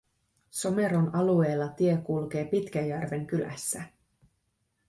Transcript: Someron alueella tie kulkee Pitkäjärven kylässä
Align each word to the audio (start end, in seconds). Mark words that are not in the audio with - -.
Someron 0.59 1.03
alueella 1.15 1.67
tie 1.69 1.97
kulkee 1.97 2.45
Pitkäjärven 2.45 3.27
kylässä 3.27 3.83